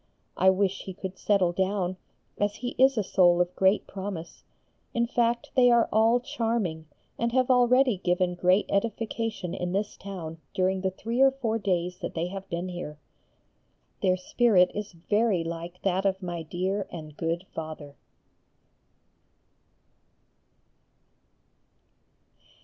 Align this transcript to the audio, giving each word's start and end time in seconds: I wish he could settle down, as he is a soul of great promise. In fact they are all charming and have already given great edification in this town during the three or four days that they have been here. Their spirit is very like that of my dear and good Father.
I 0.35 0.49
wish 0.49 0.85
he 0.85 0.95
could 0.95 1.19
settle 1.19 1.51
down, 1.51 1.95
as 2.39 2.55
he 2.55 2.69
is 2.79 2.97
a 2.97 3.03
soul 3.03 3.39
of 3.39 3.55
great 3.55 3.85
promise. 3.85 4.43
In 4.95 5.05
fact 5.05 5.51
they 5.53 5.69
are 5.69 5.87
all 5.93 6.19
charming 6.19 6.87
and 7.19 7.31
have 7.33 7.51
already 7.51 7.97
given 7.97 8.33
great 8.33 8.65
edification 8.69 9.53
in 9.53 9.73
this 9.73 9.95
town 9.97 10.39
during 10.55 10.81
the 10.81 10.89
three 10.89 11.21
or 11.21 11.29
four 11.29 11.59
days 11.59 11.99
that 11.99 12.15
they 12.15 12.29
have 12.29 12.49
been 12.49 12.69
here. 12.69 12.97
Their 14.01 14.17
spirit 14.17 14.71
is 14.73 14.91
very 14.93 15.43
like 15.43 15.79
that 15.83 16.07
of 16.07 16.23
my 16.23 16.41
dear 16.41 16.87
and 16.91 17.15
good 17.15 17.45
Father. 17.53 17.95